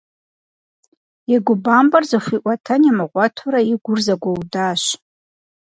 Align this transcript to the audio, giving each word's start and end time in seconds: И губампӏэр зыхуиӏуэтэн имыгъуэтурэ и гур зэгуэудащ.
И 1.33 1.37
губампӏэр 1.45 2.03
зыхуиӏуэтэн 2.09 2.81
имыгъуэтурэ 2.89 3.59
и 3.73 3.75
гур 3.83 3.99
зэгуэудащ. 4.05 4.83